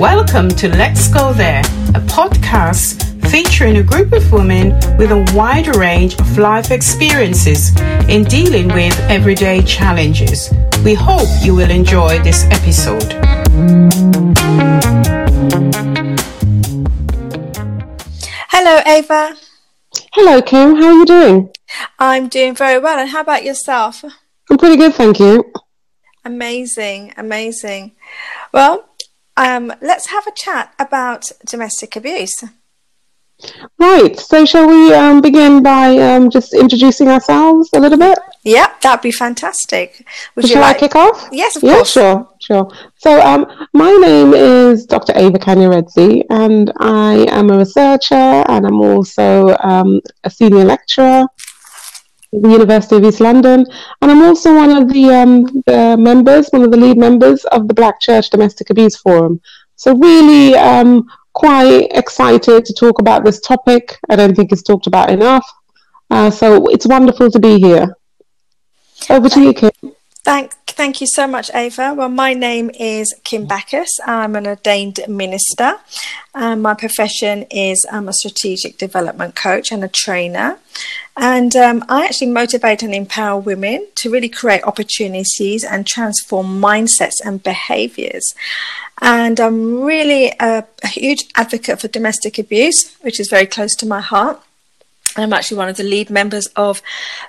Welcome 0.00 0.48
to 0.52 0.68
Let's 0.68 1.08
Go 1.08 1.34
There, 1.34 1.60
a 1.60 2.00
podcast 2.08 3.04
featuring 3.30 3.76
a 3.76 3.82
group 3.82 4.14
of 4.14 4.32
women 4.32 4.70
with 4.96 5.10
a 5.10 5.30
wide 5.34 5.76
range 5.76 6.18
of 6.18 6.38
life 6.38 6.70
experiences 6.70 7.78
in 8.08 8.24
dealing 8.24 8.68
with 8.68 8.98
everyday 9.10 9.60
challenges. 9.60 10.54
We 10.86 10.94
hope 10.94 11.28
you 11.42 11.54
will 11.54 11.70
enjoy 11.70 12.18
this 12.20 12.44
episode. 12.44 13.12
Hello, 18.48 18.80
Ava. 18.86 19.36
Hello, 20.14 20.40
Kim. 20.40 20.76
How 20.76 20.86
are 20.86 20.92
you 20.92 21.04
doing? 21.04 21.50
I'm 21.98 22.28
doing 22.28 22.54
very 22.54 22.78
well. 22.78 22.98
And 22.98 23.10
how 23.10 23.20
about 23.20 23.44
yourself? 23.44 24.02
I'm 24.50 24.56
pretty 24.56 24.76
good, 24.76 24.94
thank 24.94 25.20
you. 25.20 25.52
Amazing, 26.24 27.12
amazing. 27.18 27.92
Well, 28.54 28.86
um, 29.36 29.72
let's 29.80 30.06
have 30.06 30.26
a 30.26 30.32
chat 30.32 30.74
about 30.78 31.24
domestic 31.46 31.96
abuse. 31.96 32.44
Right. 33.78 34.18
So, 34.18 34.44
shall 34.44 34.68
we 34.68 34.92
um, 34.92 35.20
begin 35.20 35.62
by 35.62 35.96
um, 35.96 36.30
just 36.30 36.52
introducing 36.52 37.08
ourselves 37.08 37.70
a 37.72 37.80
little 37.80 37.98
bit? 37.98 38.18
Yeah, 38.42 38.72
that'd 38.82 39.02
be 39.02 39.12
fantastic. 39.12 40.06
Would 40.34 40.46
shall 40.46 40.56
you 40.56 40.60
like... 40.60 40.76
I 40.76 40.80
kick 40.80 40.96
off? 40.96 41.28
Yes, 41.32 41.56
of 41.56 41.62
yeah, 41.62 41.76
course. 41.76 41.90
sure, 41.90 42.28
sure. 42.40 42.70
So, 42.96 43.20
um, 43.22 43.46
my 43.72 43.90
name 43.92 44.34
is 44.34 44.84
Dr. 44.86 45.12
Ava 45.16 45.38
Kanyeredzi, 45.38 46.24
and 46.30 46.72
I 46.80 47.26
am 47.30 47.50
a 47.50 47.58
researcher, 47.58 48.14
and 48.14 48.66
I'm 48.66 48.80
also 48.80 49.56
um, 49.62 50.00
a 50.24 50.30
senior 50.30 50.64
lecturer 50.64 51.24
the 52.32 52.48
University 52.48 52.96
of 52.96 53.04
East 53.04 53.20
London, 53.20 53.66
and 54.00 54.10
I'm 54.10 54.22
also 54.22 54.54
one 54.54 54.70
of 54.70 54.92
the, 54.92 55.10
um, 55.10 55.44
the 55.66 55.96
members, 55.98 56.48
one 56.50 56.62
of 56.62 56.70
the 56.70 56.76
lead 56.76 56.96
members 56.96 57.44
of 57.46 57.68
the 57.68 57.74
Black 57.74 58.00
Church 58.00 58.30
Domestic 58.30 58.70
Abuse 58.70 58.96
Forum. 58.96 59.40
So, 59.76 59.96
really 59.96 60.54
um, 60.56 61.08
quite 61.32 61.88
excited 61.92 62.64
to 62.64 62.74
talk 62.74 63.00
about 63.00 63.24
this 63.24 63.40
topic. 63.40 63.98
I 64.08 64.16
don't 64.16 64.34
think 64.34 64.52
it's 64.52 64.62
talked 64.62 64.86
about 64.86 65.10
enough. 65.10 65.46
Uh, 66.10 66.30
so, 66.30 66.68
it's 66.68 66.86
wonderful 66.86 67.30
to 67.30 67.38
be 67.38 67.58
here. 67.58 67.96
Over 69.08 69.28
to 69.28 69.40
you, 69.40 69.54
Kim. 69.54 69.70
Thank, 70.22 70.52
thank 70.66 71.00
you 71.00 71.06
so 71.06 71.26
much, 71.26 71.50
Ava. 71.54 71.94
Well, 71.94 72.10
my 72.10 72.34
name 72.34 72.70
is 72.78 73.14
Kim 73.24 73.46
Bacchus. 73.46 73.88
I'm 74.04 74.36
an 74.36 74.46
ordained 74.46 75.00
minister. 75.08 75.76
Um, 76.34 76.60
my 76.60 76.74
profession 76.74 77.44
is 77.50 77.86
I'm 77.90 78.06
a 78.06 78.12
strategic 78.12 78.76
development 78.76 79.34
coach 79.34 79.72
and 79.72 79.82
a 79.82 79.88
trainer. 79.88 80.58
And 81.16 81.56
um, 81.56 81.84
I 81.88 82.04
actually 82.04 82.30
motivate 82.32 82.82
and 82.82 82.94
empower 82.94 83.40
women 83.40 83.86
to 83.96 84.10
really 84.10 84.28
create 84.28 84.62
opportunities 84.64 85.64
and 85.64 85.86
transform 85.86 86.60
mindsets 86.60 87.20
and 87.24 87.42
behaviors. 87.42 88.34
And 89.00 89.40
I'm 89.40 89.80
really 89.82 90.34
a, 90.38 90.66
a 90.82 90.86
huge 90.86 91.24
advocate 91.34 91.80
for 91.80 91.88
domestic 91.88 92.38
abuse, 92.38 92.94
which 93.00 93.18
is 93.20 93.28
very 93.30 93.46
close 93.46 93.74
to 93.76 93.86
my 93.86 94.00
heart. 94.00 94.42
I'm 95.16 95.32
actually 95.32 95.58
one 95.58 95.68
of 95.68 95.76
the 95.76 95.82
lead 95.82 96.10
members 96.10 96.46
of 96.56 96.82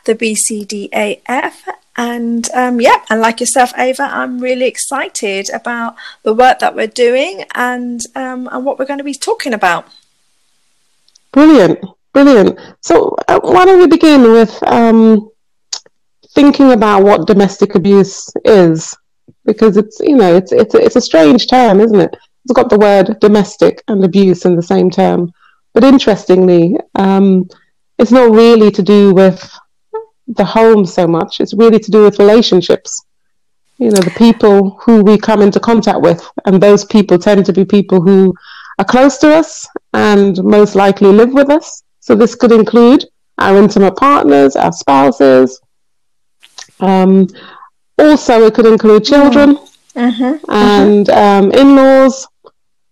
the 0.06 0.16
BCDAF. 0.16 1.54
And 1.98 2.50
um, 2.52 2.80
yeah, 2.80 3.04
and 3.10 3.20
like 3.20 3.40
yourself, 3.40 3.74
Ava, 3.78 4.04
I'm 4.04 4.40
really 4.40 4.66
excited 4.66 5.50
about 5.54 5.96
the 6.24 6.34
work 6.34 6.60
that 6.60 6.76
we're 6.76 6.88
doing 6.88 7.44
and 7.54 8.00
um, 8.16 8.48
and 8.52 8.66
what 8.66 8.80
we're 8.80 8.86
going 8.86 9.00
to 9.00 9.04
be 9.04 9.14
talking 9.14 9.54
about. 9.54 9.88
Brilliant, 11.34 11.80
brilliant. 12.14 12.60
So 12.82 13.16
uh, 13.28 13.40
why 13.42 13.66
don't 13.66 13.80
we 13.80 13.88
begin 13.88 14.32
with 14.32 14.62
um, 14.64 15.30
thinking 16.34 16.72
about 16.72 17.04
what 17.04 17.28
domestic 17.28 17.76
abuse 17.76 18.32
is, 18.46 18.96
because 19.44 19.76
it's 19.76 20.00
you 20.00 20.16
know 20.16 20.36
it's 20.36 20.54
it's 20.54 20.74
it's 20.74 20.96
a 20.96 21.02
strange 21.02 21.48
term, 21.48 21.82
isn't 21.82 22.00
it? 22.00 22.16
It's 22.46 22.54
got 22.54 22.70
the 22.70 22.80
word 22.80 23.20
domestic 23.20 23.84
and 23.90 24.04
abuse 24.04 24.46
in 24.46 24.56
the 24.56 24.64
same 24.64 24.90
term, 24.90 25.32
but 25.74 25.84
interestingly, 25.84 26.78
um, 26.96 27.50
it's 28.02 28.12
not 28.12 28.32
really 28.32 28.72
to 28.72 28.82
do 28.82 29.14
with 29.14 29.40
the 30.28 30.44
home 30.44 30.86
so 30.86 31.08
much. 31.08 31.40
It's 31.40 31.54
really 31.54 31.78
to 31.78 31.92
do 31.92 32.04
with 32.04 32.18
relationships. 32.18 33.06
You 33.78 33.92
know, 33.92 34.02
the 34.02 34.18
people 34.18 34.72
who 34.82 35.04
we 35.04 35.18
come 35.20 35.42
into 35.42 35.60
contact 35.60 36.02
with, 36.02 36.28
and 36.46 36.62
those 36.62 36.84
people 36.84 37.20
tend 37.20 37.46
to 37.46 37.54
be 37.54 37.64
people 37.64 38.02
who 38.02 38.34
are 38.80 38.86
close 38.86 39.18
to 39.20 39.36
us 39.36 39.68
and 39.94 40.44
most 40.44 40.74
likely 40.76 41.10
live 41.10 41.34
with 41.34 41.50
us. 41.52 41.84
So 42.00 42.16
this 42.16 42.34
could 42.34 42.52
include 42.52 43.06
our 43.38 43.56
intimate 43.58 43.96
partners, 43.98 44.56
our 44.56 44.72
spouses. 44.72 45.62
Um, 46.80 47.28
also, 48.00 48.46
it 48.46 48.56
could 48.56 48.66
include 48.66 49.06
children 49.06 49.58
mm-hmm. 49.96 50.00
mm-hmm. 50.00 50.52
and 50.52 51.10
um, 51.10 51.52
in-laws. 51.52 52.28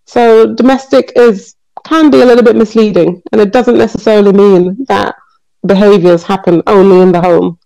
So 0.06 0.54
domestic 0.54 1.12
is 1.16 1.56
can 1.90 2.08
be 2.08 2.20
a 2.20 2.24
little 2.24 2.44
bit 2.44 2.54
misleading, 2.54 3.20
and 3.32 3.40
it 3.40 3.52
doesn't 3.52 3.76
necessarily 3.76 4.32
mean 4.32 4.84
that 4.84 5.16
behaviors 5.66 6.22
happen 6.22 6.62
only 6.68 7.00
in 7.00 7.10
the 7.10 7.20
home. 7.20 7.58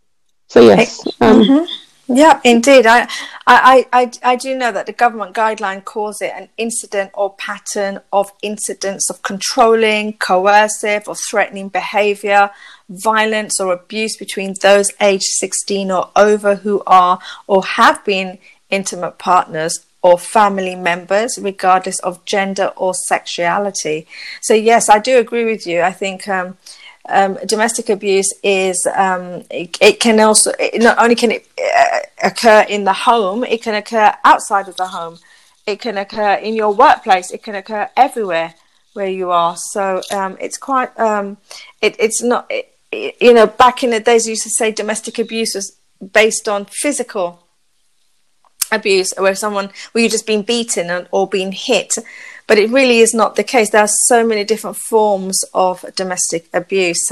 So 0.49 0.61
yes. 0.63 1.07
Um, 1.21 1.43
mm-hmm. 1.43 1.65
Yeah, 2.07 2.41
indeed. 2.45 2.87
I, 2.87 3.09
I, 3.47 3.87
I, 3.93 4.11
I 4.23 4.37
do 4.37 4.57
know 4.57 4.73
that 4.73 4.87
the 4.87 4.93
government 4.93 5.35
guideline 5.35 5.85
calls 5.85 6.21
it 6.21 6.33
an 6.35 6.49
incident 6.59 7.11
or 7.15 7.35
pattern 7.35 8.01
of 8.13 8.31
incidents 8.43 9.11
of 9.11 9.23
controlling, 9.23 10.15
coercive, 10.15 11.09
or 11.09 11.15
threatening 11.15 11.69
behavior, 11.69 12.51
violence, 12.89 13.59
or 13.61 13.73
abuse 13.73 14.17
between 14.17 14.55
those 14.63 14.91
aged 15.01 15.33
16 15.39 15.91
or 15.91 16.11
over 16.17 16.57
who 16.57 16.83
are 16.87 17.19
or 17.47 17.65
have 17.65 18.05
been 18.05 18.39
intimate 18.71 19.19
partners 19.19 19.85
or 20.05 20.19
family 20.19 20.77
members, 20.77 21.39
regardless 21.41 21.99
of 22.01 22.23
gender 22.27 22.67
or 22.77 22.93
sexuality. 22.93 24.07
So, 24.43 24.53
yes, 24.53 24.91
I 24.91 24.99
do 24.99 25.19
agree 25.19 25.47
with 25.47 25.67
you. 25.67 25.81
I 25.81 25.93
think. 25.93 26.29
Um, 26.29 26.57
um, 27.07 27.37
domestic 27.45 27.91
abuse 27.91 28.33
is 28.43 28.89
um, 28.97 29.45
it, 29.51 29.77
it, 29.79 30.01
can 30.01 30.19
also 30.21 30.53
it 30.59 30.81
not 30.81 30.97
only 30.97 31.15
can 31.15 31.33
it 31.33 31.47
uh, 31.63 31.99
occur 32.23 32.65
in 32.67 32.85
the 32.85 32.95
home, 32.95 33.45
it 33.45 33.61
can 33.63 33.75
occur 33.75 34.15
outside 34.25 34.69
of 34.69 34.77
the 34.79 34.87
home. 34.87 35.19
It 35.67 35.81
can 35.81 35.99
occur 35.99 36.37
in 36.37 36.55
your 36.55 36.73
workplace. 36.73 37.31
It 37.31 37.43
can 37.43 37.57
occur 37.57 37.91
everywhere 37.95 38.55
where 38.95 39.09
you 39.09 39.31
are. 39.33 39.55
So 39.73 40.01
um, 40.11 40.39
it's 40.41 40.57
quite 40.57 40.99
um, 40.99 41.37
it, 41.83 41.95
it's 41.99 42.23
not 42.23 42.51
you 42.91 43.35
know 43.35 43.49
back 43.49 43.85
in 43.85 43.91
the 43.91 44.01
days 44.01 44.25
we 44.25 44.31
used 44.31 44.45
to 44.45 44.51
say 44.51 44.73
domestic 44.73 45.19
abuse 45.19 45.55
was 45.55 45.77
based 46.13 46.49
on 46.49 46.65
physical 46.65 47.44
abuse, 48.75 49.13
where 49.17 49.35
someone 49.35 49.71
where 49.93 50.03
you've 50.03 50.13
just 50.13 50.27
been 50.27 50.43
beaten 50.43 51.07
or 51.11 51.29
been 51.29 51.53
hit 51.53 51.95
but 52.47 52.59
it 52.59 52.71
really 52.71 52.99
is 52.99 53.15
not 53.15 53.37
the 53.37 53.45
case. 53.45 53.71
There 53.71 53.83
are 53.83 53.89
so 54.07 54.27
many 54.27 54.45
different 54.45 54.77
forms 54.77 55.45
of 55.55 55.85
domestic 55.97 56.49
abuse, 56.53 57.11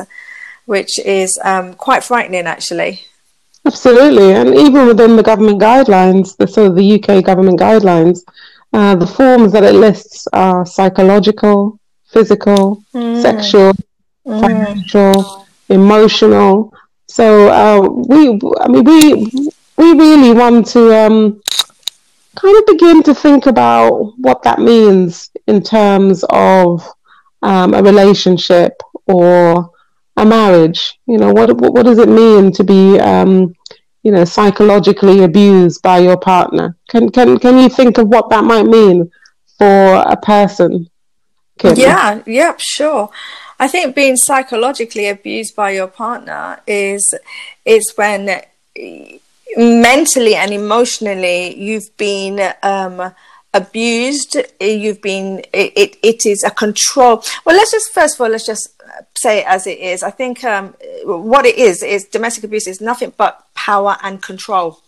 which 0.67 0.99
is 0.99 1.39
um, 1.45 1.75
quite 1.75 2.05
frightening, 2.05 2.47
actually. 2.47 3.07
Absolutely, 3.65 4.33
and 4.33 4.55
even 4.55 4.87
within 4.87 5.17
the 5.17 5.23
government 5.23 5.61
guidelines, 5.61 6.37
the 6.37 6.49
so 6.49 6.69
the 6.69 7.01
UK 7.01 7.25
government 7.25 7.61
guidelines, 7.61 8.21
uh, 8.73 8.97
the 8.97 9.07
forms 9.07 9.53
that 9.53 9.63
it 9.63 9.75
lists 9.75 10.27
are 10.33 10.67
psychological, 10.67 11.79
physical, 12.07 12.83
mm. 12.93 13.23
sexual, 13.23 13.73
mm. 14.27 14.41
financial, 14.41 15.47
emotional. 15.69 16.75
So 17.07 17.49
uh, 17.51 17.89
we, 17.89 18.41
I 18.61 18.69
mean, 18.69 18.85
we 18.85 19.51
we 19.83 19.93
really 19.93 20.33
want 20.33 20.67
to 20.69 20.95
um, 20.95 21.43
kind 22.37 22.57
of 22.59 22.67
begin 22.67 23.03
to 23.03 23.15
think 23.15 23.47
about 23.47 24.13
what 24.17 24.43
that 24.45 24.61
means 24.61 25.31
in 25.49 25.63
terms 25.63 26.25
of 26.31 26.87
um, 27.43 27.75
a 27.75 27.83
relationship 27.83 28.81
or 29.07 29.71
a 30.17 30.25
marriage. 30.25 31.01
You 31.07 31.19
know, 31.19 31.33
what 31.33 31.57
what, 31.57 31.73
what 31.75 31.85
does 31.85 31.99
it 31.99 32.09
mean 32.09 32.53
to 32.53 32.65
be, 32.65 33.01
um, 33.01 33.55
you 34.05 34.13
know, 34.13 34.25
psychologically 34.25 35.25
abused 35.25 35.83
by 35.83 35.99
your 35.99 36.17
partner? 36.17 36.77
Can 36.89 37.11
can 37.11 37.39
can 37.39 37.59
you 37.59 37.69
think 37.69 37.99
of 37.99 38.07
what 38.07 38.31
that 38.31 38.45
might 38.45 38.67
mean 38.67 39.11
for 39.59 39.95
a 40.07 40.17
person? 40.17 40.89
Yeah, 41.63 42.23
yeah, 42.27 42.55
sure. 42.59 43.11
I 43.59 43.69
think 43.69 43.95
being 43.95 44.17
psychologically 44.17 45.09
abused 45.09 45.55
by 45.55 45.71
your 45.73 45.87
partner 45.89 46.61
is 46.67 47.15
is 47.65 47.93
when 47.97 48.43
mentally 49.57 50.35
and 50.35 50.53
emotionally 50.53 51.57
you've 51.59 51.95
been 51.97 52.53
um, 52.63 53.13
abused 53.55 54.37
you've 54.61 55.03
been 55.03 55.41
it, 55.53 55.73
it, 55.77 55.97
it 56.03 56.27
is 56.27 56.43
a 56.43 56.51
control 56.51 57.23
well 57.45 57.55
let's 57.57 57.71
just 57.71 57.93
first 57.93 58.17
of 58.17 58.21
all 58.23 58.31
let's 58.31 58.47
just 58.47 58.83
say 59.15 59.41
it 59.41 59.47
as 59.47 59.67
it 59.67 59.79
is. 59.79 60.03
I 60.03 60.11
think 60.11 60.45
um, 60.45 60.75
what 61.05 61.47
it 61.47 61.57
is 61.57 61.83
is 61.83 62.05
domestic 62.05 62.45
abuse 62.45 62.67
is 62.67 62.81
nothing 62.81 63.13
but 63.17 63.47
power 63.55 63.97
and 64.03 64.23
control. 64.23 64.81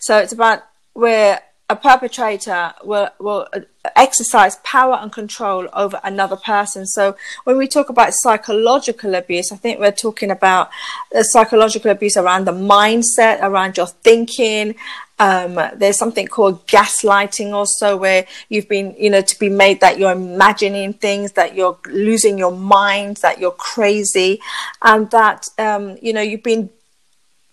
So 0.00 0.18
it's 0.18 0.32
about 0.32 0.64
where 0.94 1.40
a 1.68 1.76
perpetrator 1.76 2.72
will, 2.84 3.10
will 3.18 3.48
exercise 3.94 4.56
power 4.64 4.96
and 5.00 5.12
control 5.12 5.68
over 5.72 6.00
another 6.02 6.36
person. 6.36 6.86
So 6.86 7.16
when 7.44 7.56
we 7.56 7.68
talk 7.68 7.88
about 7.88 8.12
psychological 8.12 9.14
abuse, 9.14 9.52
I 9.52 9.56
think 9.56 9.78
we're 9.78 9.92
talking 9.92 10.30
about 10.30 10.70
the 11.12 11.22
psychological 11.22 11.90
abuse 11.90 12.16
around 12.16 12.46
the 12.46 12.52
mindset, 12.52 13.42
around 13.42 13.76
your 13.76 13.86
thinking, 13.86 14.74
Um, 15.18 15.54
there's 15.80 15.96
something 15.96 16.28
called 16.28 16.66
gaslighting 16.66 17.52
also, 17.58 17.96
where 17.96 18.26
you've 18.50 18.68
been, 18.68 18.94
you 18.98 19.08
know, 19.08 19.22
to 19.22 19.38
be 19.38 19.48
made 19.48 19.80
that 19.80 19.98
you're 19.98 20.12
imagining 20.12 20.92
things, 20.92 21.32
that 21.32 21.54
you're 21.56 21.78
losing 21.86 22.36
your 22.36 22.52
mind, 22.52 23.16
that 23.22 23.38
you're 23.40 23.58
crazy, 23.72 24.40
and 24.82 25.10
that, 25.10 25.48
um, 25.56 25.96
you 26.02 26.12
know, 26.12 26.20
you've 26.20 26.42
been 26.42 26.68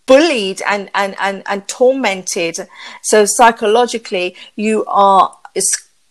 bullied 0.05 0.61
and, 0.67 0.89
and, 0.93 1.15
and, 1.19 1.41
and 1.45 1.65
tormented. 1.69 2.67
So 3.01 3.25
psychologically, 3.25 4.35
you 4.57 4.83
are 4.87 5.25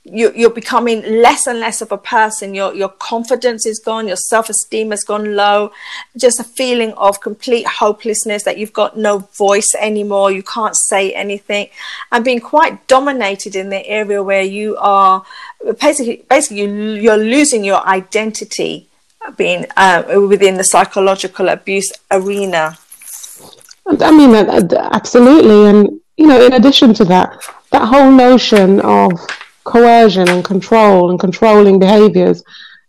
you, 0.04 0.32
you're 0.34 0.50
becoming 0.50 1.02
less 1.02 1.46
and 1.46 1.60
less 1.60 1.80
of 1.80 1.92
a 1.92 1.98
person. 1.98 2.54
Your 2.54 2.74
your 2.74 2.88
confidence 2.88 3.66
is 3.66 3.78
gone. 3.78 4.08
Your 4.08 4.16
self 4.16 4.48
esteem 4.48 4.90
has 4.90 5.04
gone 5.04 5.36
low. 5.36 5.70
Just 6.16 6.40
a 6.40 6.44
feeling 6.44 6.92
of 6.94 7.20
complete 7.20 7.66
hopelessness 7.66 8.42
that 8.42 8.58
you've 8.58 8.72
got 8.72 8.98
no 8.98 9.18
voice 9.38 9.74
anymore. 9.78 10.32
You 10.32 10.42
can't 10.42 10.74
say 10.88 11.12
anything, 11.12 11.68
and 12.10 12.24
being 12.24 12.40
quite 12.40 12.86
dominated 12.88 13.54
in 13.54 13.70
the 13.70 13.86
area 13.86 14.22
where 14.22 14.42
you 14.42 14.76
are 14.78 15.24
basically 15.80 16.24
basically 16.28 17.00
you're 17.00 17.16
losing 17.16 17.62
your 17.62 17.86
identity, 17.86 18.88
being 19.36 19.66
uh, 19.76 20.02
within 20.28 20.56
the 20.56 20.64
psychological 20.64 21.48
abuse 21.48 21.92
arena. 22.10 22.76
I 23.86 24.10
mean, 24.10 24.34
absolutely, 24.34 25.68
and 25.68 26.00
you 26.16 26.26
know, 26.26 26.44
in 26.44 26.54
addition 26.54 26.92
to 26.94 27.04
that, 27.04 27.40
that 27.70 27.86
whole 27.86 28.10
notion 28.10 28.80
of 28.80 29.12
coercion 29.64 30.28
and 30.28 30.44
control 30.44 31.10
and 31.10 31.20
controlling 31.20 31.78
behaviors. 31.78 32.42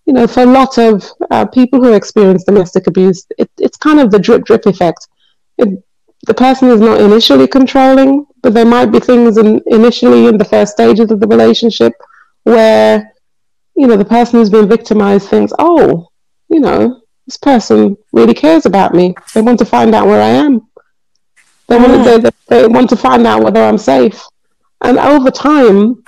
You 0.06 0.14
know, 0.14 0.28
for 0.28 0.44
a 0.44 0.46
lot 0.46 0.78
of 0.78 1.04
uh, 1.32 1.46
people 1.46 1.82
who 1.82 1.94
experience 1.94 2.44
domestic 2.44 2.88
abuse, 2.88 3.26
it, 3.38 3.50
it's 3.58 3.78
kind 3.78 4.00
of 4.00 4.12
the 4.12 4.20
drip 4.20 4.44
drip 4.44 4.66
effect. 4.66 5.08
It, 5.58 5.84
the 6.26 6.34
person 6.34 6.70
is 6.70 6.80
not 6.80 7.02
initially 7.02 7.48
controlling, 7.48 8.26
but 8.42 8.54
there 8.54 8.66
might 8.66 8.88
be 8.88 9.00
things 9.00 9.38
in, 9.38 9.62
initially 9.68 10.28
in 10.28 10.38
the 10.38 10.46
first 10.46 10.74
stages 10.74 11.12
of 11.12 11.20
the 11.20 11.28
relationship 11.28 11.94
where, 12.44 13.14
you 13.76 13.88
know, 13.88 13.98
the 13.98 14.06
person 14.06 14.40
who's 14.40 14.50
been 14.50 14.68
victimized 14.68 15.28
thinks, 15.30 15.52
oh, 15.60 16.08
you 16.50 16.60
know, 16.60 17.02
this 17.26 17.38
person 17.38 17.98
really 18.12 18.34
cares 18.34 18.66
about 18.66 18.94
me. 18.94 19.16
They 19.34 19.42
want 19.42 19.60
to 19.60 19.66
find 19.66 19.94
out 19.94 20.08
where 20.08 20.22
I 20.22 20.30
am. 20.30 20.68
They, 21.68 21.78
mm. 21.78 21.88
want, 21.88 22.04
to, 22.04 22.32
they, 22.50 22.62
they 22.62 22.68
want 22.68 22.90
to 22.90 22.98
find 22.98 23.26
out 23.26 23.44
whether 23.44 23.64
I'm 23.64 23.78
safe. 23.78 24.22
And 24.82 24.98
over 24.98 25.32
time, 25.32 26.04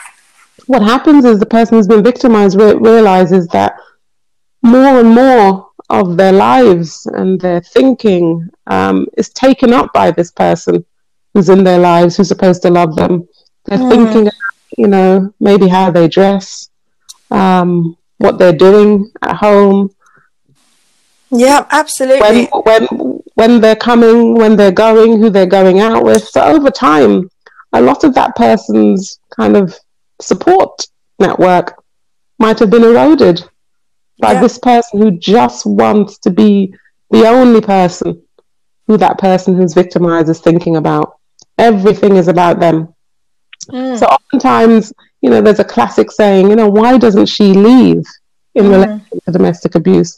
what 0.67 0.81
happens 0.81 1.25
is 1.25 1.39
the 1.39 1.45
person 1.45 1.77
who's 1.77 1.87
been 1.87 2.03
victimized 2.03 2.59
re- 2.59 2.75
realizes 2.75 3.47
that 3.47 3.75
more 4.61 4.99
and 4.99 5.09
more 5.09 5.67
of 5.89 6.17
their 6.17 6.31
lives 6.31 7.05
and 7.13 7.39
their 7.39 7.61
thinking 7.61 8.49
um, 8.67 9.05
is 9.17 9.29
taken 9.29 9.73
up 9.73 9.93
by 9.93 10.11
this 10.11 10.31
person 10.31 10.83
who's 11.33 11.49
in 11.49 11.63
their 11.63 11.79
lives, 11.79 12.17
who's 12.17 12.27
supposed 12.27 12.61
to 12.63 12.69
love 12.69 12.95
them. 12.95 13.27
They're 13.65 13.77
mm. 13.77 13.89
thinking, 13.89 14.31
you 14.77 14.87
know, 14.87 15.33
maybe 15.39 15.67
how 15.67 15.91
they 15.91 16.07
dress, 16.07 16.69
um, 17.29 17.97
what 18.17 18.39
they're 18.39 18.53
doing 18.53 19.11
at 19.21 19.35
home. 19.35 19.93
Yeah, 21.29 21.65
absolutely. 21.71 22.47
When, 22.53 22.87
when 22.87 23.15
when 23.35 23.61
they're 23.61 23.75
coming, 23.75 24.35
when 24.35 24.55
they're 24.55 24.71
going, 24.71 25.19
who 25.19 25.29
they're 25.29 25.45
going 25.45 25.79
out 25.79 26.03
with. 26.03 26.23
So 26.23 26.41
over 26.41 26.71
time, 26.71 27.29
a 27.73 27.81
lot 27.81 28.03
of 28.03 28.13
that 28.15 28.35
person's 28.35 29.19
kind 29.29 29.55
of 29.57 29.77
support 30.21 30.87
network 31.19 31.81
might 32.39 32.59
have 32.59 32.69
been 32.69 32.83
eroded 32.83 33.43
by 34.19 34.33
yeah. 34.33 34.41
this 34.41 34.57
person 34.57 35.01
who 35.01 35.11
just 35.11 35.65
wants 35.65 36.17
to 36.19 36.29
be 36.29 36.73
the 37.11 37.27
only 37.27 37.61
person 37.61 38.21
who 38.87 38.97
that 38.97 39.17
person 39.17 39.55
who's 39.55 39.73
victimized 39.73 40.29
is 40.29 40.39
thinking 40.39 40.77
about. 40.77 41.17
Everything 41.57 42.15
is 42.15 42.27
about 42.27 42.59
them. 42.59 42.93
Mm. 43.69 43.97
So 43.97 44.05
oftentimes, 44.05 44.93
you 45.21 45.29
know, 45.29 45.41
there's 45.41 45.59
a 45.59 45.63
classic 45.63 46.11
saying, 46.11 46.49
you 46.49 46.55
know, 46.55 46.69
why 46.69 46.97
doesn't 46.97 47.27
she 47.27 47.53
leave 47.53 48.03
in 48.53 48.65
mm. 48.65 48.71
relation 48.71 49.21
to 49.25 49.31
domestic 49.31 49.75
abuse? 49.75 50.17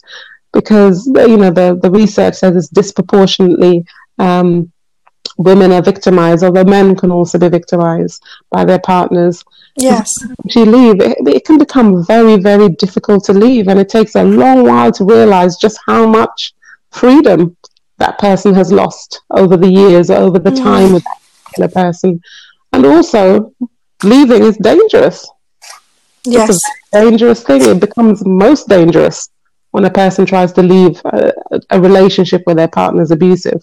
Because, 0.52 1.06
you 1.06 1.36
know, 1.36 1.50
the, 1.50 1.78
the 1.80 1.90
research 1.90 2.34
says 2.34 2.56
it's 2.56 2.68
disproportionately 2.68 3.84
um, 4.18 4.72
women 5.36 5.72
are 5.72 5.82
victimized, 5.82 6.42
although 6.42 6.64
men 6.64 6.96
can 6.96 7.10
also 7.10 7.38
be 7.38 7.48
victimized 7.48 8.22
by 8.50 8.64
their 8.64 8.80
partners. 8.80 9.44
Yes. 9.78 10.12
You 10.44 10.64
leave, 10.64 11.00
it, 11.00 11.16
it, 11.26 11.44
can 11.44 11.56
become 11.56 12.04
very, 12.04 12.36
very 12.36 12.68
difficult 12.68 13.24
to 13.24 13.32
leave. 13.32 13.68
And 13.68 13.78
it 13.78 13.88
takes 13.88 14.16
a 14.16 14.24
long 14.24 14.64
while 14.64 14.90
to 14.92 15.04
realize 15.04 15.56
just 15.56 15.78
how 15.86 16.04
much 16.06 16.52
freedom 16.90 17.56
that 17.98 18.18
person 18.18 18.54
has 18.54 18.72
lost 18.72 19.20
over 19.30 19.56
the 19.56 19.70
years, 19.70 20.10
over 20.10 20.38
the 20.38 20.50
mm. 20.50 20.62
time 20.62 20.92
with 20.92 21.04
that 21.04 21.18
particular 21.44 21.68
person. 21.68 22.20
And 22.72 22.86
also, 22.86 23.54
leaving 24.02 24.42
is 24.42 24.56
dangerous. 24.56 25.28
Yes. 26.24 26.50
It's 26.50 26.60
a 26.92 27.00
dangerous 27.04 27.44
thing. 27.44 27.62
It 27.62 27.80
becomes 27.80 28.26
most 28.26 28.68
dangerous 28.68 29.30
when 29.70 29.84
a 29.84 29.90
person 29.90 30.26
tries 30.26 30.52
to 30.54 30.62
leave 30.62 31.00
a, 31.04 31.32
a 31.70 31.80
relationship 31.80 32.42
where 32.44 32.56
their 32.56 32.68
partner 32.68 33.02
is 33.02 33.12
abusive. 33.12 33.62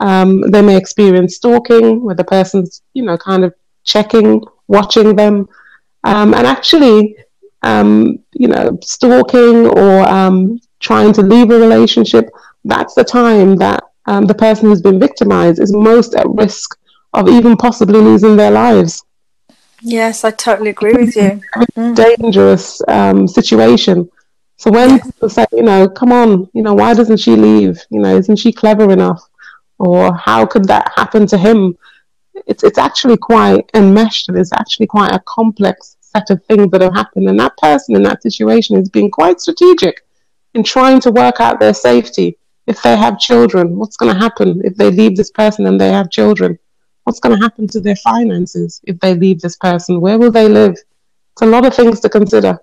Um, 0.00 0.40
they 0.50 0.62
may 0.62 0.76
experience 0.76 1.36
stalking, 1.36 2.02
where 2.02 2.14
the 2.14 2.24
person's, 2.24 2.82
you 2.94 3.02
know, 3.02 3.16
kind 3.18 3.44
of 3.44 3.54
checking, 3.84 4.42
watching 4.68 5.16
them, 5.16 5.48
um, 6.04 6.34
and 6.34 6.46
actually, 6.46 7.16
um, 7.62 8.18
you 8.32 8.48
know, 8.48 8.78
stalking 8.82 9.66
or 9.66 10.08
um, 10.08 10.60
trying 10.80 11.12
to 11.14 11.22
leave 11.22 11.50
a 11.50 11.58
relationship. 11.58 12.28
That's 12.64 12.94
the 12.94 13.04
time 13.04 13.56
that 13.56 13.84
um, 14.06 14.26
the 14.26 14.34
person 14.34 14.68
who's 14.68 14.82
been 14.82 14.98
victimized 14.98 15.60
is 15.60 15.72
most 15.72 16.14
at 16.14 16.28
risk 16.28 16.78
of 17.12 17.28
even 17.28 17.56
possibly 17.56 18.00
losing 18.00 18.36
their 18.36 18.50
lives. 18.50 19.04
Yes, 19.80 20.24
I 20.24 20.30
totally 20.30 20.70
agree 20.70 20.94
with 20.94 21.16
you. 21.16 21.40
Mm. 21.76 21.96
Dangerous 21.96 22.82
um, 22.88 23.26
situation. 23.26 24.10
So 24.56 24.70
when 24.70 24.90
yes. 24.90 25.06
people 25.06 25.28
say, 25.30 25.46
you 25.52 25.62
know, 25.62 25.88
come 25.88 26.12
on, 26.12 26.50
you 26.52 26.62
know, 26.62 26.74
why 26.74 26.92
doesn't 26.92 27.16
she 27.16 27.34
leave? 27.34 27.80
You 27.90 28.00
know, 28.00 28.14
isn't 28.16 28.36
she 28.36 28.52
clever 28.52 28.90
enough? 28.92 29.22
or 29.82 30.14
how 30.14 30.46
could 30.46 30.64
that 30.66 30.92
happen 30.94 31.26
to 31.26 31.36
him? 31.36 31.76
It's 32.46 32.62
it's 32.64 32.78
actually 32.78 33.16
quite 33.16 33.70
enmeshed 33.74 34.28
and 34.28 34.38
it's 34.38 34.52
actually 34.52 34.86
quite 34.86 35.12
a 35.12 35.20
complex 35.20 35.96
set 36.00 36.30
of 36.30 36.44
things 36.44 36.70
that 36.70 36.80
have 36.80 36.94
happened. 36.94 37.28
And 37.28 37.38
that 37.40 37.56
person 37.56 37.96
in 37.96 38.02
that 38.02 38.22
situation 38.22 38.76
is 38.76 38.88
being 38.88 39.10
quite 39.10 39.40
strategic 39.40 40.04
in 40.54 40.62
trying 40.62 41.00
to 41.00 41.10
work 41.10 41.40
out 41.40 41.60
their 41.60 41.74
safety. 41.74 42.38
If 42.66 42.82
they 42.82 42.96
have 42.96 43.18
children, 43.18 43.76
what's 43.76 43.96
going 43.96 44.14
to 44.14 44.20
happen 44.20 44.62
if 44.64 44.76
they 44.76 44.90
leave 44.90 45.16
this 45.16 45.30
person 45.30 45.66
and 45.66 45.80
they 45.80 45.90
have 45.90 46.10
children? 46.10 46.58
What's 47.04 47.18
going 47.18 47.36
to 47.36 47.42
happen 47.42 47.66
to 47.68 47.80
their 47.80 47.96
finances 47.96 48.80
if 48.84 49.00
they 49.00 49.14
leave 49.14 49.40
this 49.40 49.56
person? 49.56 50.00
Where 50.00 50.18
will 50.18 50.30
they 50.30 50.48
live? 50.48 50.72
It's 50.72 51.42
a 51.42 51.46
lot 51.46 51.66
of 51.66 51.74
things 51.74 51.98
to 52.00 52.08
consider. 52.08 52.60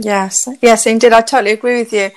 Yes, 0.00 0.48
yes, 0.60 0.86
indeed. 0.86 1.12
I 1.12 1.22
totally 1.22 1.52
agree 1.52 1.78
with 1.78 1.92
you. 1.92 2.10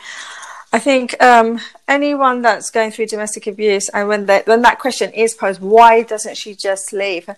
I 0.73 0.79
think 0.79 1.21
um, 1.23 1.59
anyone 1.87 2.41
that's 2.41 2.69
going 2.69 2.91
through 2.91 3.07
domestic 3.07 3.47
abuse, 3.47 3.89
and 3.89 4.07
when 4.07 4.25
that 4.25 4.47
when 4.47 4.61
that 4.63 4.79
question 4.79 5.11
is 5.13 5.33
posed, 5.33 5.61
why 5.61 6.03
doesn't 6.03 6.37
she 6.37 6.55
just 6.55 6.91
leave? 6.91 7.29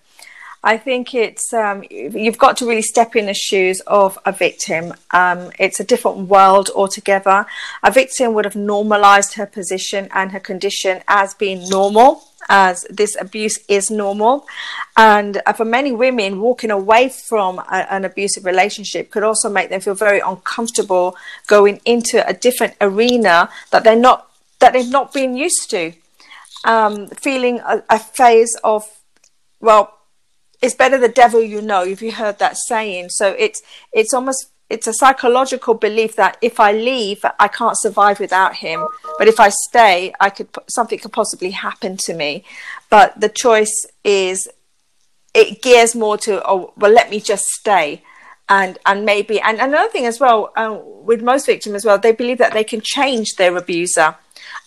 I 0.63 0.77
think 0.77 1.13
it's 1.13 1.53
um, 1.53 1.83
you've 1.89 2.37
got 2.37 2.57
to 2.57 2.67
really 2.67 2.81
step 2.81 3.15
in 3.15 3.27
the 3.27 3.33
shoes 3.33 3.81
of 3.81 4.17
a 4.25 4.31
victim. 4.31 4.93
Um, 5.11 5.51
it's 5.57 5.79
a 5.79 5.85
different 5.85 6.27
world 6.27 6.69
altogether. 6.75 7.45
A 7.83 7.91
victim 7.91 8.33
would 8.33 8.45
have 8.45 8.55
normalized 8.55 9.35
her 9.35 9.45
position 9.45 10.09
and 10.11 10.31
her 10.31 10.39
condition 10.39 11.01
as 11.07 11.33
being 11.33 11.69
normal 11.69 12.28
as 12.49 12.85
this 12.89 13.15
abuse 13.19 13.57
is 13.67 13.89
normal. 13.89 14.45
And 14.97 15.41
uh, 15.45 15.53
for 15.53 15.65
many 15.65 15.91
women, 15.91 16.41
walking 16.41 16.71
away 16.71 17.09
from 17.29 17.59
a, 17.59 17.87
an 17.89 18.03
abusive 18.03 18.43
relationship 18.43 19.11
could 19.11 19.23
also 19.23 19.49
make 19.49 19.69
them 19.69 19.81
feel 19.81 19.93
very 19.93 20.19
uncomfortable 20.19 21.15
going 21.47 21.79
into 21.85 22.27
a 22.27 22.33
different 22.33 22.73
arena 22.81 23.49
that 23.71 23.83
they're 23.83 23.95
not 23.95 24.25
that 24.59 24.73
they've 24.73 24.91
not 24.91 25.13
been 25.13 25.37
used 25.37 25.69
to. 25.69 25.93
Um, 26.65 27.07
feeling 27.07 27.59
a, 27.59 27.81
a 27.89 27.97
phase 27.97 28.57
of, 28.65 28.83
well, 29.61 29.97
it's 30.61 30.75
better 30.75 30.97
the 30.97 31.07
devil 31.07 31.41
you 31.41 31.61
know. 31.61 31.83
If 31.83 32.01
you 32.01 32.11
heard 32.11 32.39
that 32.39 32.57
saying, 32.57 33.09
so 33.09 33.33
it's 33.37 33.61
it's 33.93 34.13
almost 34.13 34.49
it's 34.69 34.87
a 34.87 34.93
psychological 34.93 35.73
belief 35.73 36.15
that 36.15 36.37
if 36.41 36.59
I 36.59 36.71
leave, 36.71 37.25
I 37.39 37.47
can't 37.47 37.77
survive 37.77 38.19
without 38.19 38.55
him. 38.55 38.85
But 39.17 39.27
if 39.27 39.39
I 39.39 39.49
stay, 39.49 40.13
I 40.19 40.29
could 40.29 40.49
something 40.69 40.99
could 40.99 41.11
possibly 41.11 41.51
happen 41.51 41.97
to 42.05 42.13
me. 42.13 42.43
But 42.89 43.19
the 43.19 43.29
choice 43.29 43.87
is 44.03 44.47
it 45.33 45.61
gears 45.61 45.95
more 45.95 46.17
to 46.17 46.47
oh 46.47 46.73
well, 46.77 46.91
let 46.91 47.09
me 47.09 47.19
just 47.19 47.45
stay. 47.45 48.03
And, 48.51 48.79
and 48.83 49.05
maybe 49.05 49.39
and 49.39 49.59
another 49.59 49.91
thing 49.91 50.07
as 50.07 50.19
well 50.19 50.51
uh, 50.55 50.75
with 50.81 51.21
most 51.21 51.45
victims 51.45 51.75
as 51.75 51.85
well 51.85 51.99
they 51.99 52.13
believe 52.13 52.39
that 52.39 52.51
they 52.51 52.63
can 52.63 52.81
change 52.83 53.35
their 53.37 53.55
abuser 53.55 54.15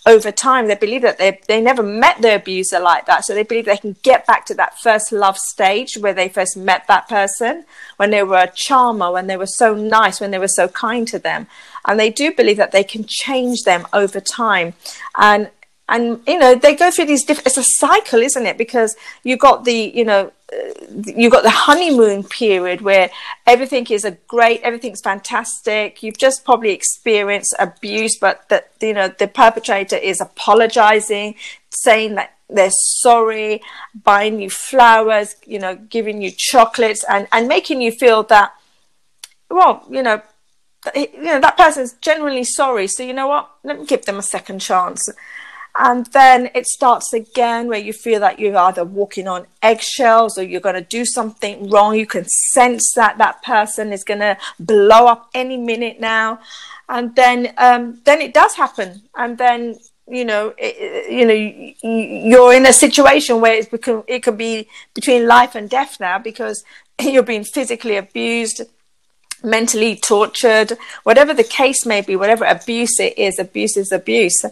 over 0.05 0.33
time 0.33 0.67
they 0.67 0.75
believe 0.75 1.03
that 1.03 1.19
they 1.19 1.41
they 1.47 1.61
never 1.61 1.83
met 1.83 2.21
their 2.21 2.37
abuser 2.37 2.81
like 2.81 3.07
that. 3.07 3.25
So 3.25 3.35
they 3.35 3.45
believe 3.45 3.67
they 3.67 3.77
can 3.77 3.97
get 4.03 4.27
back 4.27 4.47
to 4.47 4.55
that 4.55 4.79
first 4.81 5.13
love 5.13 5.39
stage 5.39 5.97
where 5.97 6.15
they 6.15 6.29
first 6.29 6.57
met 6.57 6.87
that 6.89 7.09
person 7.09 7.65
when 7.97 8.11
they 8.11 8.23
were 8.23 8.39
a 8.39 8.53
charmer 8.55 9.13
when 9.13 9.29
they 9.29 9.37
were 9.37 9.47
so 9.47 9.75
nice 9.75 10.21
when 10.21 10.33
they 10.33 10.39
were 10.39 10.49
so 10.49 10.69
kind 10.69 11.07
to 11.09 11.19
them. 11.19 11.47
And 11.87 11.99
they 11.99 12.11
do 12.11 12.33
believe 12.33 12.57
that 12.57 12.73
they 12.73 12.85
can 12.85 13.05
change 13.07 13.63
them 13.63 13.87
over 13.93 14.21
time. 14.21 14.75
And 15.17 15.51
and 15.93 16.21
you 16.27 16.39
know 16.39 16.55
they 16.55 16.75
go 16.75 16.91
through 16.91 17.05
these 17.05 17.23
different 17.23 17.47
it's 17.47 17.59
a 17.59 17.65
cycle 17.65 18.21
isn't 18.21 18.47
it? 18.47 18.57
Because 18.59 18.97
you 19.23 19.37
got 19.37 19.65
the 19.65 19.93
you 19.95 20.05
know 20.05 20.33
uh, 20.53 20.57
you 21.05 21.29
got 21.31 21.43
the 21.43 21.51
honeymoon 21.51 22.25
period 22.25 22.81
where 22.81 23.11
everything 23.47 23.87
is 23.91 24.05
a 24.05 24.13
great 24.27 24.63
everything's 24.63 25.03
fantastic. 25.03 26.03
You've 26.03 26.19
just 26.19 26.45
probably 26.45 26.71
experienced 26.71 27.55
abuse 27.59 28.19
but 28.19 28.49
that 28.49 28.71
you 28.81 28.95
know 28.95 29.09
the 29.09 29.29
perpetrator 29.29 29.97
is 29.97 30.21
apologizing 30.21 31.35
saying 31.71 32.15
that 32.15 32.37
they're 32.49 32.71
sorry 32.71 33.63
buying 34.03 34.41
you 34.41 34.49
flowers 34.51 35.37
you 35.47 35.59
know 35.59 35.77
giving 35.77 36.23
you 36.23 36.31
chocolates 36.35 37.05
and 37.05 37.29
and 37.33 37.49
making 37.49 37.83
you 37.83 37.93
feel 37.93 38.23
that 38.25 38.53
well 39.51 39.85
you 39.91 40.03
know 40.03 40.23
you 40.95 41.23
know 41.23 41.41
that 41.41 41.57
person's 41.57 41.93
genuinely 42.01 42.45
sorry. 42.45 42.87
So 42.89 43.03
you 43.03 43.13
know 43.13 43.29
what? 43.29 43.51
Let 43.63 43.79
me 43.79 43.87
give 43.87 44.05
them 44.07 44.19
a 44.19 44.23
second 44.23 44.61
chance 44.61 45.07
and 45.79 46.07
then 46.07 46.51
it 46.55 46.67
starts 46.67 47.13
again 47.15 47.69
where 47.69 47.79
you 47.79 47.93
feel 47.95 48.21
that 48.21 48.39
you're 48.39 48.57
either 48.57 48.85
walking 48.85 49.27
on 49.27 49.47
eggshells 49.63 50.37
or 50.37 50.43
you're 50.43 50.61
going 50.61 50.75
to 50.75 50.83
do 50.83 51.07
something 51.07 51.71
wrong. 51.71 51.97
You 51.97 52.07
can 52.07 52.27
sense 52.27 52.93
that 52.95 53.17
that 53.19 53.43
person 53.43 53.93
is 53.93 54.05
going 54.05 54.21
to 54.21 54.37
blow 54.61 55.07
up 55.07 55.31
any 55.33 55.57
minute 55.57 55.99
now. 55.99 56.41
And 56.89 57.17
then 57.17 57.55
um, 57.57 58.01
then 58.05 58.21
it 58.21 58.35
does 58.35 58.55
happen. 58.55 59.03
And 59.17 59.39
then 59.39 59.77
you 60.09 60.27
know 60.27 60.53
it, 60.59 61.11
you 61.11 61.25
know 61.25 62.29
you're 62.29 62.53
in 62.53 62.67
a 62.67 62.73
situation 62.73 63.41
where 63.41 63.55
it's 63.55 63.69
become, 63.69 64.05
it 64.07 64.23
could 64.23 64.37
be 64.37 64.69
between 64.93 65.27
life 65.27 65.55
and 65.55 65.71
death 65.71 65.99
now 66.01 66.19
because 66.19 66.65
you're 67.01 67.23
being 67.23 67.45
physically 67.45 67.97
abused 67.97 68.63
mentally 69.45 69.97
tortured, 69.97 70.73
whatever 71.03 71.35
the 71.35 71.45
case 71.45 71.85
may 71.85 72.01
be, 72.01 72.15
whatever 72.15 72.45
abuse 72.45 73.01
it 73.01 73.19
is, 73.19 73.41
abuse 73.41 73.77
is 73.77 73.91
abuse. 73.91 74.45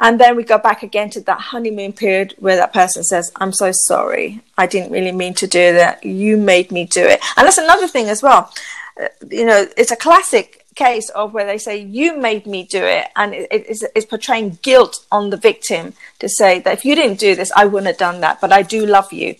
And 0.00 0.20
then 0.20 0.36
we 0.36 0.44
go 0.44 0.58
back 0.58 0.82
again 0.82 1.10
to 1.10 1.20
that 1.22 1.40
honeymoon 1.40 1.92
period 1.92 2.34
where 2.38 2.56
that 2.56 2.72
person 2.72 3.02
says, 3.02 3.32
I'm 3.36 3.52
so 3.52 3.72
sorry. 3.72 4.40
I 4.56 4.66
didn't 4.66 4.92
really 4.92 5.12
mean 5.12 5.34
to 5.34 5.46
do 5.46 5.72
that. 5.72 6.04
You 6.04 6.36
made 6.36 6.70
me 6.70 6.84
do 6.84 7.04
it. 7.04 7.20
And 7.36 7.46
that's 7.46 7.58
another 7.58 7.88
thing 7.88 8.08
as 8.08 8.22
well. 8.22 8.52
Uh, 9.00 9.08
you 9.28 9.44
know, 9.44 9.66
it's 9.76 9.90
a 9.90 9.96
classic 9.96 10.64
case 10.76 11.08
of 11.10 11.34
where 11.34 11.46
they 11.46 11.58
say, 11.58 11.78
You 11.78 12.16
made 12.16 12.46
me 12.46 12.62
do 12.64 12.82
it. 12.82 13.08
And 13.16 13.34
it, 13.34 13.48
it's, 13.50 13.84
it's 13.96 14.06
portraying 14.06 14.58
guilt 14.62 15.04
on 15.10 15.30
the 15.30 15.36
victim 15.36 15.94
to 16.20 16.28
say 16.28 16.60
that 16.60 16.74
if 16.74 16.84
you 16.84 16.94
didn't 16.94 17.18
do 17.18 17.34
this, 17.34 17.50
I 17.56 17.64
wouldn't 17.66 17.88
have 17.88 17.98
done 17.98 18.20
that. 18.20 18.40
But 18.40 18.52
I 18.52 18.62
do 18.62 18.86
love 18.86 19.12
you. 19.12 19.34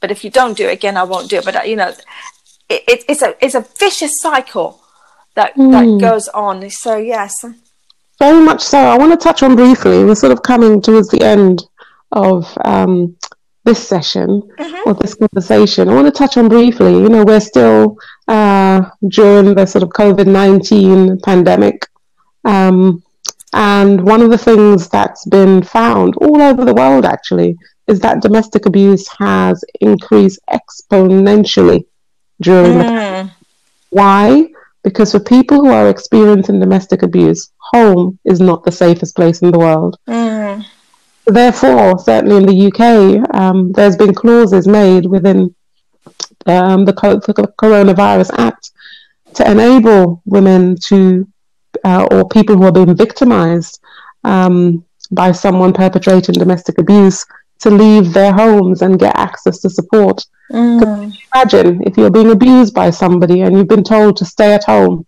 But 0.00 0.10
if 0.10 0.24
you 0.24 0.30
don't 0.30 0.56
do 0.56 0.68
it 0.68 0.72
again, 0.72 0.96
I 0.98 1.04
won't 1.04 1.30
do 1.30 1.38
it. 1.38 1.44
But, 1.44 1.56
uh, 1.56 1.62
you 1.62 1.76
know, 1.76 1.94
it, 2.68 3.04
it's 3.08 3.22
a 3.22 3.34
it's 3.44 3.54
a 3.54 3.66
vicious 3.78 4.12
cycle 4.20 4.80
that 5.34 5.54
mm. 5.56 5.70
that 5.72 5.84
hmm. 5.84 5.98
goes 5.98 6.28
on. 6.28 6.68
So 6.70 6.96
yes, 6.96 7.32
very 8.22 8.42
much 8.50 8.62
so. 8.62 8.78
I 8.78 8.96
want 8.96 9.12
to 9.12 9.24
touch 9.28 9.42
on 9.42 9.56
briefly. 9.56 10.04
We're 10.04 10.22
sort 10.24 10.32
of 10.32 10.40
coming 10.44 10.80
towards 10.80 11.08
the 11.08 11.22
end 11.34 11.56
of 12.12 12.40
um, 12.64 13.16
this 13.64 13.80
session 13.92 14.28
mm-hmm. 14.60 14.88
or 14.88 14.94
this 14.94 15.14
conversation. 15.22 15.88
I 15.88 15.94
want 15.94 16.06
to 16.06 16.18
touch 16.22 16.36
on 16.36 16.48
briefly. 16.48 16.92
You 16.92 17.08
know, 17.08 17.24
we're 17.24 17.40
still 17.40 17.96
uh, 18.28 18.78
during 19.08 19.54
the 19.56 19.66
sort 19.66 19.82
of 19.82 19.88
COVID 19.88 20.28
nineteen 20.28 21.20
pandemic. 21.28 21.78
Um, 22.44 23.02
and 23.54 24.00
one 24.12 24.22
of 24.22 24.30
the 24.30 24.44
things 24.48 24.88
that's 24.88 25.24
been 25.26 25.62
found 25.62 26.14
all 26.24 26.40
over 26.40 26.64
the 26.64 26.78
world 26.82 27.04
actually 27.04 27.56
is 27.88 27.98
that 28.00 28.22
domestic 28.22 28.66
abuse 28.66 29.04
has 29.18 29.64
increased 29.80 30.38
exponentially 30.58 31.80
during 32.40 32.74
mm. 32.78 32.78
the 32.78 33.30
Why? 33.90 34.46
Because 34.84 35.10
for 35.12 35.20
people 35.36 35.58
who 35.62 35.70
are 35.78 35.88
experiencing 35.88 36.60
domestic 36.60 37.02
abuse, 37.02 37.50
home 37.72 38.18
is 38.24 38.40
not 38.40 38.64
the 38.64 38.72
safest 38.72 39.16
place 39.16 39.42
in 39.42 39.50
the 39.50 39.58
world. 39.58 39.98
Mm. 40.08 40.64
Therefore, 41.26 41.98
certainly 41.98 42.36
in 42.36 42.46
the 42.46 42.66
UK, 42.68 43.34
um, 43.34 43.72
there's 43.72 43.96
been 43.96 44.14
clauses 44.14 44.66
made 44.66 45.06
within 45.06 45.54
um, 46.46 46.84
the, 46.84 46.92
the, 46.92 47.52
Coronavirus 47.60 48.30
Act 48.38 48.70
to 49.34 49.50
enable 49.50 50.20
women 50.24 50.76
to, 50.86 51.26
uh, 51.84 52.06
or 52.10 52.28
people 52.28 52.56
who 52.56 52.64
are 52.64 52.72
being 52.72 52.96
victimized 52.96 53.80
um, 54.24 54.84
by 55.10 55.30
someone 55.32 55.72
perpetrating 55.72 56.34
domestic 56.34 56.78
abuse, 56.78 57.24
to 57.62 57.70
leave 57.70 58.12
their 58.12 58.32
homes 58.32 58.82
and 58.82 58.98
get 58.98 59.16
access 59.16 59.60
to 59.60 59.70
support. 59.70 60.24
Mm. 60.50 61.16
Imagine 61.32 61.82
if 61.86 61.96
you're 61.96 62.10
being 62.10 62.32
abused 62.32 62.74
by 62.74 62.90
somebody 62.90 63.42
and 63.42 63.56
you've 63.56 63.68
been 63.68 63.84
told 63.84 64.16
to 64.16 64.24
stay 64.24 64.52
at 64.52 64.64
home. 64.64 65.06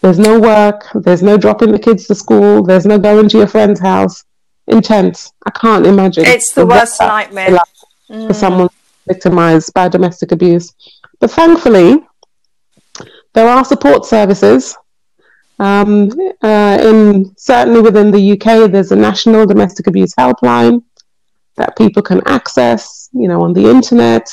There's 0.00 0.18
no 0.18 0.40
work, 0.40 0.86
there's 0.94 1.22
no 1.22 1.36
dropping 1.36 1.72
the 1.72 1.78
kids 1.78 2.06
to 2.06 2.14
school, 2.14 2.62
there's 2.62 2.86
no 2.86 2.98
going 2.98 3.28
to 3.30 3.38
your 3.38 3.46
friend's 3.46 3.80
house. 3.80 4.24
Intense. 4.68 5.32
I 5.46 5.50
can't 5.50 5.86
imagine. 5.86 6.24
It's 6.26 6.52
the 6.52 6.66
worst 6.66 7.00
nightmare. 7.00 7.50
Like 7.50 7.62
mm. 8.10 8.26
For 8.26 8.34
someone 8.34 8.68
victimized 9.06 9.72
by 9.72 9.88
domestic 9.88 10.32
abuse. 10.32 10.74
But 11.18 11.30
thankfully, 11.30 12.00
there 13.32 13.48
are 13.48 13.64
support 13.64 14.04
services. 14.04 14.76
Um, 15.58 16.10
uh, 16.42 16.78
in 16.80 17.34
certainly 17.36 17.80
within 17.80 18.10
the 18.10 18.32
UK, 18.32 18.70
there's 18.70 18.92
a 18.92 18.96
national 18.96 19.46
domestic 19.46 19.86
abuse 19.88 20.14
helpline 20.14 20.84
that 21.56 21.76
people 21.76 22.02
can 22.02 22.20
access, 22.26 23.08
you 23.12 23.26
know, 23.26 23.42
on 23.42 23.52
the 23.52 23.68
internet. 23.68 24.28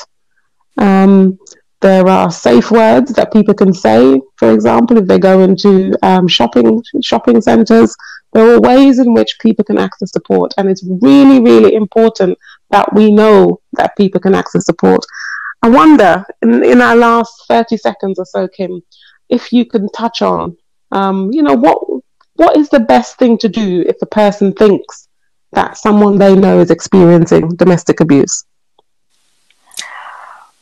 Um, 0.77 1.39
there 1.81 2.07
are 2.07 2.31
safe 2.31 2.71
words 2.71 3.13
that 3.13 3.33
people 3.33 3.53
can 3.53 3.73
say. 3.73 4.21
For 4.37 4.51
example, 4.51 4.97
if 4.97 5.07
they 5.07 5.19
go 5.19 5.41
into 5.41 5.93
um, 6.03 6.27
shopping 6.27 6.83
shopping 7.01 7.41
centres, 7.41 7.95
there 8.33 8.53
are 8.53 8.59
ways 8.59 8.99
in 8.99 9.13
which 9.13 9.39
people 9.39 9.63
can 9.65 9.77
access 9.77 10.11
support, 10.11 10.53
and 10.57 10.69
it's 10.69 10.83
really, 11.01 11.39
really 11.39 11.75
important 11.75 12.37
that 12.71 12.91
we 12.93 13.11
know 13.11 13.59
that 13.73 13.95
people 13.97 14.19
can 14.19 14.35
access 14.35 14.65
support. 14.65 15.05
I 15.61 15.69
wonder, 15.69 16.25
in, 16.41 16.63
in 16.63 16.81
our 16.81 16.95
last 16.95 17.45
thirty 17.47 17.77
seconds 17.77 18.19
or 18.19 18.25
so, 18.25 18.47
Kim, 18.47 18.81
if 19.29 19.51
you 19.51 19.65
can 19.65 19.89
touch 19.89 20.21
on, 20.21 20.57
um, 20.91 21.31
you 21.31 21.41
know, 21.41 21.53
what 21.53 21.79
what 22.35 22.57
is 22.57 22.69
the 22.69 22.79
best 22.79 23.17
thing 23.17 23.37
to 23.39 23.49
do 23.49 23.83
if 23.87 23.95
a 24.01 24.05
person 24.05 24.53
thinks 24.53 25.07
that 25.53 25.77
someone 25.77 26.17
they 26.17 26.35
know 26.35 26.59
is 26.59 26.71
experiencing 26.71 27.55
domestic 27.55 28.01
abuse? 28.01 28.45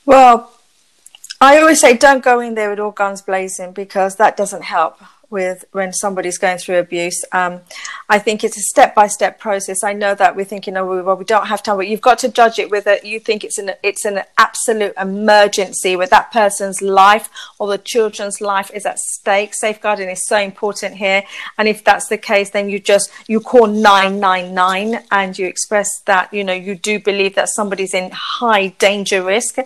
Well, 0.06 0.53
I 1.44 1.60
always 1.60 1.82
say 1.82 1.98
don't 1.98 2.24
go 2.24 2.40
in 2.40 2.56
there 2.56 2.70
with 2.70 2.80
all 2.80 2.92
guns 2.92 3.22
blazing 3.22 3.74
because 3.74 4.16
that 4.16 4.38
doesn't 4.38 4.64
help 4.64 5.02
with 5.30 5.66
when 5.74 5.92
somebody's 5.92 6.38
going 6.38 6.58
through 6.58 6.78
abuse. 6.78 7.26
Um, 7.34 7.60
I 8.08 8.20
think 8.20 8.46
it's 8.46 8.56
a 8.56 8.62
step 8.62 8.96
by 8.96 9.08
step 9.08 9.40
process. 9.40 9.84
I 9.84 9.92
know 9.92 10.16
that 10.16 10.38
we're 10.38 10.46
thinking, 10.46 10.78
oh, 10.78 11.04
well, 11.04 11.18
we 11.18 11.26
don't 11.26 11.48
have 11.48 11.62
time, 11.62 11.76
but 11.76 11.90
you've 11.90 12.00
got 12.00 12.20
to 12.20 12.30
judge 12.30 12.60
it 12.60 12.72
it. 12.72 13.04
You 13.04 13.20
think 13.20 13.44
it's 13.44 13.58
an 13.58 13.72
it's 13.84 14.06
an 14.06 14.22
absolute 14.38 14.94
emergency 14.98 15.98
where 15.98 16.08
that 16.08 16.32
person's 16.32 16.82
life 16.82 17.30
or 17.60 17.68
the 17.68 17.78
children's 17.78 18.40
life 18.40 18.72
is 18.74 18.86
at 18.86 19.00
stake. 19.00 19.54
Safeguarding 19.54 20.10
is 20.10 20.26
so 20.26 20.38
important 20.38 20.96
here, 20.96 21.24
and 21.58 21.68
if 21.68 21.84
that's 21.84 22.08
the 22.08 22.18
case, 22.18 22.52
then 22.52 22.70
you 22.70 22.80
just 22.80 23.12
you 23.28 23.42
call 23.42 23.68
nine 23.68 24.22
nine 24.22 24.54
nine 24.54 25.04
and 25.12 25.38
you 25.38 25.48
express 25.48 25.90
that 26.06 26.34
you 26.34 26.46
know 26.46 26.54
you 26.54 26.76
do 26.76 27.00
believe 27.00 27.36
that 27.36 27.50
somebody's 27.50 27.94
in 27.94 28.12
high 28.12 28.68
danger 28.68 29.22
risk 29.22 29.58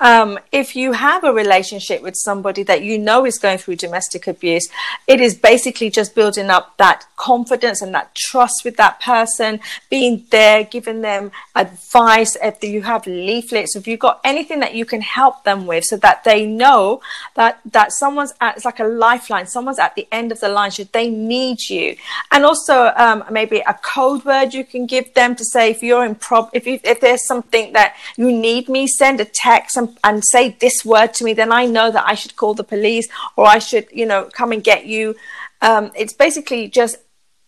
um, 0.00 0.38
if 0.52 0.76
you 0.76 0.92
have 0.92 1.24
a 1.24 1.32
relationship 1.32 2.02
with 2.02 2.14
somebody 2.16 2.62
that 2.64 2.82
you 2.82 2.98
know 2.98 3.26
is 3.26 3.38
going 3.38 3.58
through 3.58 3.76
domestic 3.76 4.26
abuse, 4.26 4.68
it 5.06 5.20
is 5.20 5.34
basically 5.34 5.90
just 5.90 6.14
building 6.14 6.50
up 6.50 6.76
that 6.76 7.06
confidence 7.16 7.82
and 7.82 7.92
that 7.94 8.14
trust 8.14 8.62
with 8.64 8.76
that 8.76 9.00
person, 9.00 9.60
being 9.90 10.24
there, 10.30 10.64
giving 10.64 11.00
them 11.00 11.32
advice. 11.56 12.36
If 12.42 12.62
you 12.62 12.82
have 12.82 13.06
leaflets, 13.06 13.74
if 13.74 13.86
you've 13.88 13.98
got 13.98 14.20
anything 14.24 14.60
that 14.60 14.74
you 14.74 14.84
can 14.84 15.00
help 15.00 15.44
them 15.44 15.66
with, 15.66 15.84
so 15.84 15.96
that 15.98 16.24
they 16.24 16.46
know 16.46 17.00
that 17.34 17.60
that 17.66 17.92
someone's 17.92 18.32
at, 18.40 18.56
it's 18.56 18.64
like 18.64 18.80
a 18.80 18.84
lifeline, 18.84 19.46
someone's 19.46 19.78
at 19.78 19.94
the 19.96 20.06
end 20.12 20.30
of 20.30 20.40
the 20.40 20.48
line 20.48 20.70
should 20.70 20.92
they 20.92 21.08
need 21.10 21.58
you, 21.68 21.96
and 22.30 22.44
also 22.44 22.92
um, 22.96 23.24
maybe 23.30 23.60
a 23.66 23.74
code 23.74 24.24
word 24.24 24.54
you 24.54 24.64
can 24.64 24.86
give 24.86 25.12
them 25.14 25.34
to 25.34 25.44
say 25.44 25.70
if 25.70 25.82
you're 25.82 26.04
in 26.04 26.14
prob 26.14 26.50
if 26.52 26.66
you, 26.66 26.78
if 26.84 27.00
there's 27.00 27.26
something 27.26 27.72
that 27.72 27.96
you 28.16 28.30
need 28.30 28.68
me, 28.68 28.86
send 28.86 29.20
a 29.20 29.24
text 29.24 29.76
and 29.76 29.87
and, 30.04 30.22
say 30.24 30.56
this 30.60 30.84
word 30.84 31.14
to 31.14 31.24
me, 31.24 31.32
then 31.32 31.52
I 31.52 31.66
know 31.66 31.90
that 31.90 32.06
I 32.06 32.14
should 32.14 32.36
call 32.36 32.54
the 32.54 32.64
police 32.64 33.08
or 33.36 33.46
I 33.46 33.58
should, 33.58 33.86
you 33.92 34.06
know, 34.06 34.28
come 34.32 34.52
and 34.52 34.62
get 34.62 34.86
you. 34.86 35.14
Um, 35.62 35.90
it's 35.96 36.12
basically 36.12 36.68
just 36.68 36.98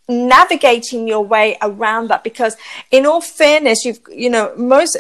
navigating 0.08 1.06
your 1.06 1.24
way 1.24 1.56
around 1.62 2.08
that 2.08 2.24
because 2.24 2.56
in 2.90 3.06
all 3.06 3.20
fairness 3.20 3.84
you've 3.84 4.00
you 4.10 4.28
know 4.28 4.52
most 4.56 4.98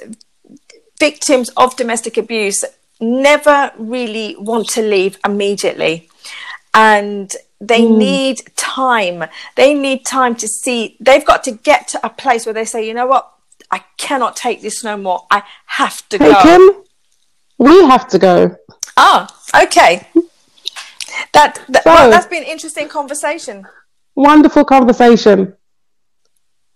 victims 1.00 1.48
of 1.56 1.74
domestic 1.74 2.16
abuse 2.16 2.64
never 3.00 3.72
really 3.78 4.36
want 4.38 4.68
to 4.68 4.82
leave 4.82 5.18
immediately. 5.24 6.08
And 6.74 7.34
they 7.60 7.82
mm. 7.82 7.96
need 7.96 8.40
time. 8.56 9.24
They 9.56 9.74
need 9.74 10.04
time 10.04 10.36
to 10.36 10.46
see. 10.46 10.96
They've 11.00 11.24
got 11.24 11.42
to 11.44 11.52
get 11.52 11.88
to 11.88 12.06
a 12.06 12.10
place 12.10 12.46
where 12.46 12.52
they 12.52 12.64
say 12.64 12.86
you 12.86 12.94
know 12.94 13.06
what? 13.06 13.32
I 13.72 13.82
cannot 13.96 14.36
take 14.36 14.62
this 14.62 14.84
no 14.84 14.96
more. 14.96 15.26
I 15.30 15.42
have 15.66 16.08
to 16.10 16.18
hey, 16.18 16.32
go. 16.32 16.42
Kim, 16.42 16.84
we 17.60 17.84
have 17.84 18.08
to 18.08 18.18
go. 18.18 18.56
Ah, 18.96 19.28
okay. 19.62 20.08
That, 21.34 21.62
that 21.68 21.84
so, 21.84 21.90
well, 21.90 22.10
that's 22.10 22.26
been 22.26 22.42
an 22.42 22.48
interesting 22.48 22.88
conversation. 22.88 23.66
Wonderful 24.16 24.64
conversation. 24.64 25.54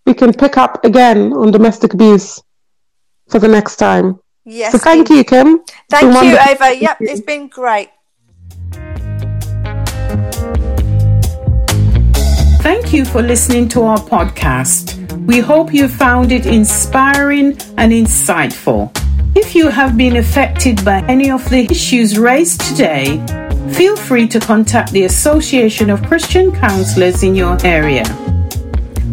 we 0.07 0.13
can 0.13 0.33
pick 0.35 0.59
up 0.59 0.85
again 0.85 1.33
on 1.33 1.51
domestic 1.51 1.95
abuse 1.95 2.43
for 3.31 3.39
the 3.39 3.49
next 3.49 3.77
time. 3.77 4.21
Yes. 4.45 4.73
So 4.73 4.79
thank 4.79 5.09
you, 5.09 5.25
Kim. 5.25 5.61
Thank 5.89 6.13
you, 6.23 6.37
Ava. 6.39 6.77
Yep, 6.79 6.99
it's 7.01 7.23
been 7.23 7.49
great. 7.49 7.89
Thank 12.63 12.93
you 12.93 13.07
for 13.07 13.23
listening 13.23 13.69
to 13.71 13.83
our 13.83 13.99
podcast. 13.99 15.01
We 15.27 15.41
hope 15.41 15.73
you 15.73 15.89
found 15.89 16.31
it 16.31 16.45
inspiring 16.45 17.57
and 17.79 17.93
insightful. 17.93 18.93
If 19.37 19.55
you 19.57 19.69
have 19.69 19.97
been 19.97 20.17
affected 20.17 20.85
by 20.85 21.03
any 21.09 21.31
of 21.31 21.49
the 21.51 21.67
issues 21.71 22.19
raised 22.19 22.61
today, 22.61 23.25
feel 23.73 23.97
free 23.97 24.29
to 24.29 24.39
contact 24.39 24.93
the 24.93 25.05
Association 25.05 25.91
of 25.91 26.03
Christian 26.05 26.53
Counselors 26.53 27.25
in 27.25 27.35
your 27.35 27.57
area. 27.67 28.05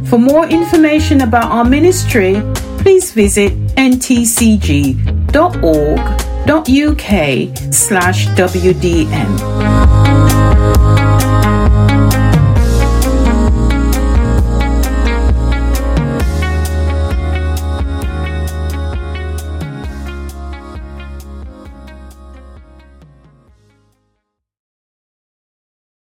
For 0.06 0.20
more 0.20 0.46
information 0.46 1.22
about 1.22 1.52
our 1.52 1.66
ministry, 1.66 2.42
please 2.78 3.12
visit 3.12 3.52
ntcg.org.uk 3.76 5.04
slash. 7.74 8.28